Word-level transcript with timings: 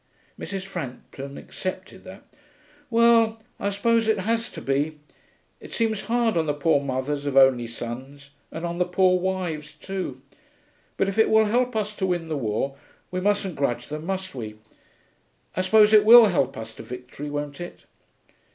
Mrs. 0.39 0.65
Frampton 0.65 1.37
accepted 1.37 2.03
that. 2.05 2.23
'Well! 2.89 3.39
I 3.59 3.69
suppose 3.69 4.07
it 4.07 4.17
has 4.17 4.49
to 4.53 4.59
be. 4.59 4.99
It 5.59 5.73
seems 5.73 6.01
hard 6.05 6.37
on 6.37 6.47
the 6.47 6.55
poor 6.55 6.81
mothers 6.81 7.27
of 7.27 7.37
only 7.37 7.67
sons, 7.67 8.31
and 8.51 8.65
on 8.65 8.79
the 8.79 8.85
poor 8.85 9.19
wives 9.19 9.73
too. 9.73 10.19
But 10.97 11.07
if 11.07 11.19
it 11.19 11.29
will 11.29 11.45
help 11.45 11.75
us 11.75 11.95
to 11.97 12.07
win 12.07 12.29
the 12.29 12.35
war, 12.37 12.75
we 13.11 13.19
mustn't 13.19 13.55
grudge 13.57 13.89
them, 13.89 14.07
must 14.07 14.33
we? 14.33 14.55
I 15.55 15.61
suppose 15.61 15.93
it 15.93 16.03
will 16.03 16.25
help 16.25 16.57
us 16.57 16.73
to 16.73 16.81
victory, 16.81 17.29
won't 17.29 17.61
it?' 17.61 17.85